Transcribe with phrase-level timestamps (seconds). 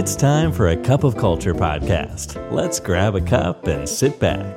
[0.00, 2.28] It's time for a cup of culture podcast.
[2.58, 4.52] Let's grab a cup and sit back.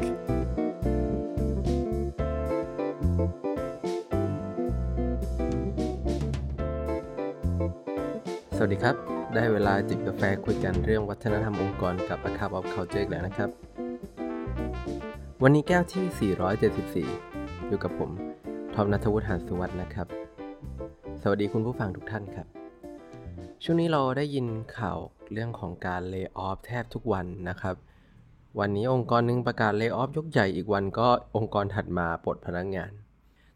[8.55, 8.95] สวัสดีครับ
[9.35, 13.49] ได้เวลาจิบกาแฟคุยกันเรื่องวัฒนธรรมองค์กรกับ A Cup of Culture แล้วนะครับ
[15.43, 16.05] วันนี้แก้วที่
[17.13, 18.11] 474 อยู่กับผม
[18.75, 20.07] ทอมนัทวุฒิหานสุวัฒน์นะครับ
[21.21, 22.47] สวัสดีคุณผู้ฟังทุกท่านครับ
[23.63, 24.47] ช่วงนี้เราได้ยิน
[24.79, 24.99] ข่าว
[25.33, 27.75] เรื่องของการเลิกออฟแทบทุกวันนะครับ
[28.59, 32.91] วันนี้องค์กรหนึ่งประกาศเลิกออฟยกใหญ่อีกวันก็องค์กรถัดมาปลดพนักงาน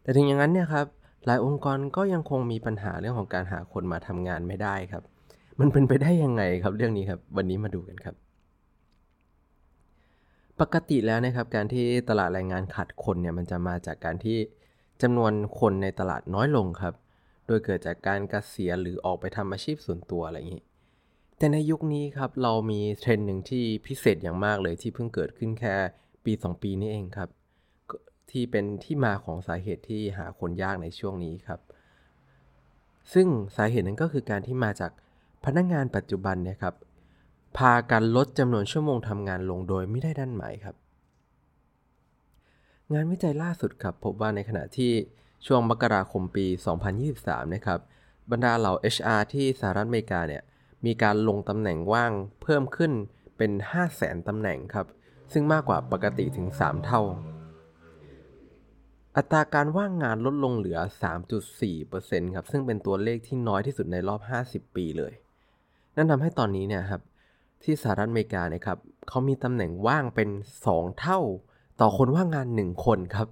[0.02, 0.86] แต่ถึงอย่างนั้นเนี่ยครับ
[1.26, 5.02] หลายองค์กรก็ยังคงมีปัญหาเรื่องของการหาคนมาทำงานไม่ได้ครับ
[5.60, 8.14] มันเป็นไปได้ยังไงครับเรื่องนี้ครับ วันนี้มาดูกันครับ
[10.60, 14.38] ปกติแล้วนะครับการที่ตลาดแรงงานขาดคนเนี่ยมันจะมาจากการที่
[15.02, 16.94] จำนวนคนในตลาดน้อยลงครับ
[17.46, 20.62] โดยเกิดจากการเกษียณหรือออกไปทำอาชีพส่วนตัวอะไรอย่างนี้
[21.38, 25.74] แต่ในยุคนี้ครับเรามีเทรนด์หนึ่งที่พิเศษอย่างมากเลยที่เพิ่งเกิดขึ้นแค่
[26.24, 27.28] ปี 2 ปีนี้เองครับ
[28.30, 31.60] ที่เป็นที่มาของสาเหตุที่หาคนยากในช่วงนี้ครับ
[33.12, 34.92] ซึ่งสาเหตุนั้นก็คือการที่มาจาก
[35.44, 36.74] พนักงงานปัจจุบันเนี่ยครับ
[37.58, 40.74] พากันลดจำนวนชั่วโมงทำงานลงโดยไม่ได้ดันหมายครับ
[42.92, 44.92] งานวิจัยล่าสุดครับพบว่าในขณะที่
[45.46, 46.46] ช่วงมกราคมปี
[47.00, 47.80] 2023 นะครับ
[48.30, 50.42] บรรดาเหล่า HR ที่สหรัฐอเมริกาเนี่ย
[50.86, 52.92] มีการลงตำแหน่งว่างเพิ่มขึ้น
[53.38, 53.52] เป็น
[53.90, 54.86] 500,000ตำแหน่งครับ
[55.32, 57.00] ซึ่งมากกว่าปกติถึง 3 เท่า
[59.16, 60.78] อัตราการว่างงานลดลงเหลือ
[61.56, 64.20] 3.4%ครับ ซึ่งเป็นตัวเลขที่น้อยที่สุดในรอบ
[64.66, 65.12] 50 ปีเลย
[65.96, 67.02] นั่นทำให้ตอนนี้เนี่ยครับ
[67.62, 70.28] ที่สหรัฐอเมริกาเนี่ยครับเขามีตำแหน่งว่างเป็น
[70.64, 71.20] 2 เท่า
[71.80, 73.28] ต่อคนว่างงาน 1 คนครับ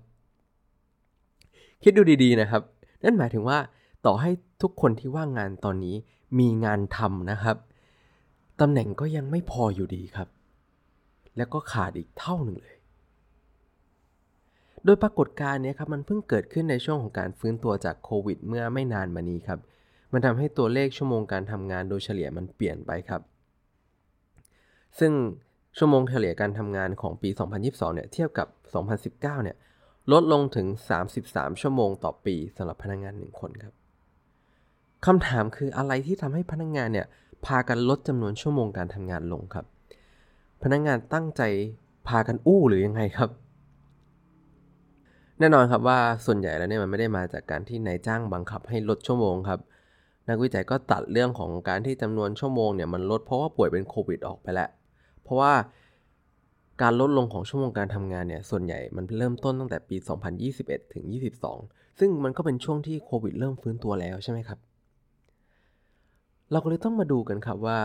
[1.83, 2.62] คิดดูดีๆนะครับ
[3.05, 3.58] นั่นหมายถึงว่า
[4.06, 4.30] ต่อให้
[4.62, 5.97] ทุกคนที่ว่างงานตอนนี้
[6.38, 7.56] มีงานทำนะครับ
[8.61, 10.28] ตำแหน่งก็ยังไม่พออยู่ดีครับ
[11.36, 12.77] แล้วก็ขาดอีกเท่าหนึ่งเลย
[14.84, 19.58] โดยปรากฏการณ์นี้ครับมันเพิ่งเกิดขึ้นในช่วงของการฟื้นตัวจากโควิด เมื่อไม่นานมานี้ครับ
[20.12, 23.23] มันทำให้ตัวเลขชั่วโมงการทำงานโดยเฉลี่ยมันเปลี่ยนไปครับ
[24.98, 25.12] ซึ่ง
[25.78, 27.28] ชั่วโมงเฉลี่ยการทำงานของปี
[27.62, 28.48] 2022 เนี่ยเทียบกับ
[29.20, 29.57] 2019 เนี่ย
[30.12, 30.67] ลดลงถึง
[31.14, 33.74] 33 ชั่วโมงต่อปีสำหรับพนักงาน 1 คนครับ
[35.07, 37.07] คำถามคืออะไรที่ทำให้พนักงานเนี่ย
[37.46, 39.64] พากันลดจำนวนชั่วโมงการทำงานลงครับ
[40.63, 41.42] พนักงานตั้งใจ
[42.08, 43.30] พากันอู้หรือยังไงครับ
[45.39, 49.61] แน่นอนครับว่าส่วนใหญ่แล้วเนี่ยมันไม่ได้มาจากการที่นายจ้างบังคับให้ลดชั่วโมงครับ
[50.29, 54.69] นักวิจัยก็ตัดเรื่องของการที่จำนวนชั่วโมงเนี่ยมันลดเพราะว่าป่วยเป็นโควิดออกไปแล้ว
[55.23, 55.52] เพราะว่า
[56.83, 59.96] การลดลงของชั่วโมงการทำงานเนี่ยส่วนใหญ่มันเริ่มต้นตั้งแต่ปี
[60.45, 61.05] 2021 ถึง
[61.52, 64.58] 22 ซึ่งมันก็เป็นช่วงที่โควิดเริ่มฟื้นตัวแล้วใช่ไหมครับ
[66.52, 67.80] เราก็เลยต้องมาดูกันครับว่า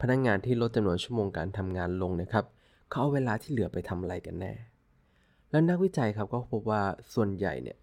[0.00, 2.44] พนักงงานที่ลดจำนวนชั่วโมงการทำงานลงนะครับ
[2.90, 4.52] เขาเอาเวลาที่เหลือไปทำอะไรกันแน่
[5.50, 6.82] แล้วนักวิจัยครับก็พบว่า
[7.14, 7.76] ส่วนใหญ่เนี่ย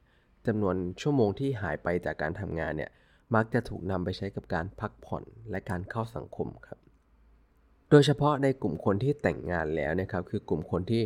[0.48, 2.92] จำนวนชั่วโมงที่หายไปจากการทำงานเนี่ย
[3.36, 6.80] มักจะถูกนำไปใช้กับการพักผ่อนและการเข้าสังคมครับ
[7.90, 11.02] โดยเฉพาะในกลุ่มคนที่แต่งงานแล้วนะครับคือกลุ่มคนที่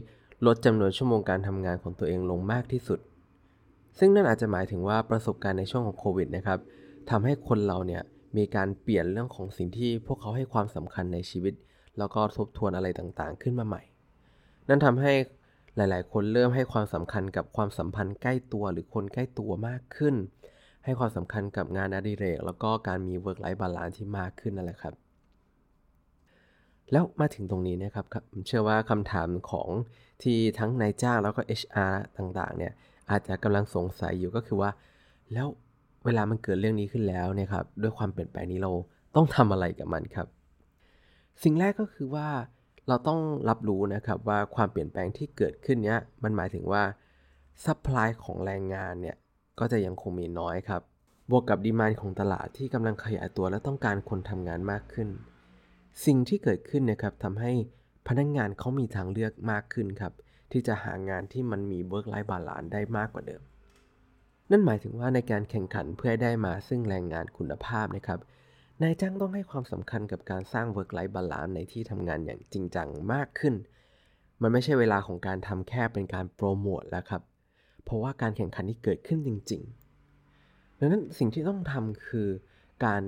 [0.46, 3.00] ลดจำนวนชั่วโมงการทำงานของตัวเองลงมากที่สุด
[4.00, 6.60] ซึ่งนั่นอาจจะหมายถึงว่าประสบการณ์ในช่วงของโควิดนะครับ
[7.10, 8.02] ทำให้คนเราเนี่ย
[8.38, 11.54] มีการเปลี่ยนเรื่องของสิ่งที่พวกเขาให้ความสำคัญในชีวิต
[11.98, 13.82] แล้วก็ทบทวนอะไรต่างๆ ขึ้นมาใหม่
[14.68, 15.14] นั่นทำให้
[15.76, 20.16] หลาย ๆ คนเริ่มให้ความสำคัญกับความสัมพันธ์ใกล้ตัวหรือคนใกล้ตัวมากขึ้น
[20.84, 24.94] ให้ความสำคัญกับงานอดิเรก แล้วก็การมี work life balance ที่มากขึ้นนั่นแหละครับ
[26.92, 29.70] แล้วมาถึงตรงนี้นะครับผมเชื่อว่าคำถามของ
[30.24, 32.74] ที่ทั้งนายจ้างแล้วก็ HR ต่าง ๆ เนี่ย
[33.12, 34.72] อาจจะกำลังสงสัยอยู่ก็คือว่า
[35.34, 35.48] แล้ว
[36.06, 38.72] เวลามันเกิดเรื่องนี้ขึ้นแล้วเนี่ยครับด้วยความเปลี่ยนแปลงนี้เรา
[39.16, 40.28] ต้องทำอะไรกับมันครับ
[41.44, 42.28] สิ่งแรกก็คือว่า
[42.88, 46.84] เราต้องรับรู้นะครับว่าความเปลี่ยนแปลงที่เกิดขึ้นเนี้ยมันหมายถึงว่า
[47.66, 49.16] supply ของแรงงานเนี่ย
[49.60, 50.82] ก็จะยังคงมีน้อยครับ
[51.30, 55.10] บวกกับ demand ของตลาดที่กำลังขยายตัวและต้องการคนทำงานมากขึ้น
[56.06, 57.52] สิ่งที่เกิดขึ้นนะครับทำให้
[58.08, 60.14] พนักงานเขามีทางเลือกมากขึ้นครับ
[60.52, 63.42] ที่จะหางานที่มันมี work life balance ได้มากกว่าเดิม
[64.52, 68.20] นั่นหมายถึงว่าในการแข่งขันเพื่อได้มาซึ่งแรงงานคุณภาพนะครับ
[68.82, 73.56] นายจ้างต้องให้ความสำคัญกับการสร้าง work life balance ในที่ทำงานอย่างจริงจังมากขึ้น
[74.42, 77.22] มันไม่ใช่เวลาของการทำแค่เป็นการโปรโมทแล้วครับ
[77.84, 79.62] เพราะว่าการแข่งขันที่เกิดขึ้นจริง
[80.20, 82.28] ๆ ดังนั้นสิ่งที่ต้องทำคือ
[82.86, 83.02] การ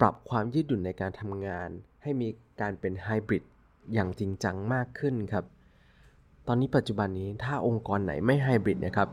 [0.00, 1.68] ปรับความยืดหยุ่นในการทำงาน
[2.02, 2.28] ให้มี
[2.60, 3.44] การเป็นไฮบริด
[3.94, 5.44] อย่างจริงจังมากขึ้นครับ
[6.46, 9.08] ตอนนี้ปัจจุบันนี้ถ้าองค์กรไหนไม่ไฮบริดนะครับ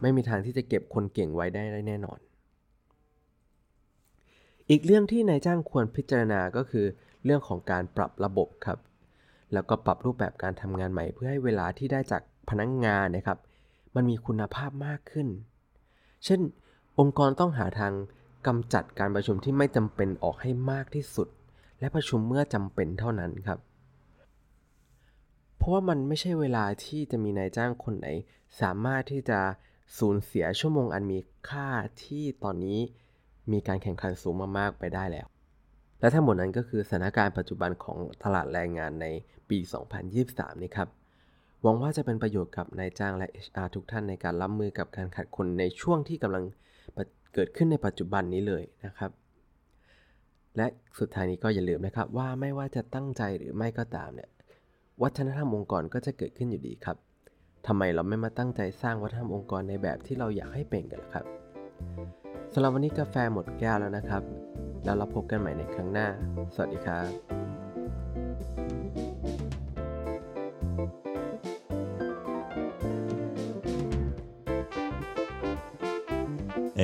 [0.00, 2.18] ไม่มีทางที่จะเก็บคนเก่งไว้ได้แน่นอน
[4.70, 6.86] อีกเรื่องที่นายจ้างควรพิจารณาก็คือ
[7.24, 8.78] เรื่องของการปรับระบบครับ
[9.52, 13.38] แล้วก็ปรับรูปแบบการทำงานใหม่ เพื่อให้เวลาที่ได้จากพนักงงานนะครับ
[13.94, 15.28] มันมีคุณภาพมากขึ้น
[16.24, 16.40] เช่น
[16.98, 17.92] องค์กรต้องหาทาง
[18.46, 21.28] กำจัดการประชุมที่ไม่จำเป็นออกให้มากที่สุด
[21.80, 23.58] และประชุมเมื่อจำเป็นเท่านั้นครับ
[25.56, 28.06] เพราะว่ามันไม่ใช่เวลาที่จะมีนายจ้างคนไหน
[28.60, 29.40] สามารถที่จะ
[29.98, 31.18] สูญเสียชั่วโมงอันมี
[31.48, 31.68] ค่า
[32.04, 32.78] ที่ตอนนี้
[33.52, 35.26] มีการแข่งขันสูงมากๆไปได้แล้ว
[36.00, 39.06] และทั้งหมดนั้นก็คือสถานการณ์ปัจจุบันของตลาดแรงงานใน
[39.50, 39.58] ปี
[40.10, 40.88] 2023 นี้ครับ
[41.62, 46.44] หวังว่าจะเป็นประโยชน์กับนายจ้างและ HR ทุกท่านในการรับมือกับการขาดคนในช่วงที่กำลัง
[47.34, 49.10] เกิดขึ้นในปัจจุบันนี้เลยนะครับ
[50.56, 50.66] และ
[50.98, 54.30] สุดท้ายนี้ก็อย่าลืมนะครับว่าไม่ว่าจะตั้งใจหรือไม่ก็ตามเนี่ย
[55.02, 56.96] วัฒนธรรมองค์กรก็จะเกิดขึ้นอยู่ดีครับ
[57.70, 61.24] ทำไมเราไม่มาตั้งใจสร้างวัฒนธรรมองค์กรในแบบที่เราอยากให้เป็นกันล่ะครับ
[62.52, 64.22] สำหรับวันนี้กาแฟหมดแก้วแล้วนะครับ
[64.84, 66.08] แล้วเราพบกันใหม่ในครั้งหน้า
[66.54, 67.10] สวัสดีครับ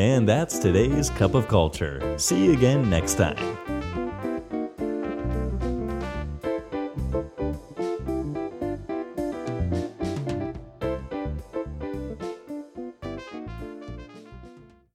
[0.09, 1.97] And that's today's Cup of Culture.
[2.27, 3.74] See you again next time.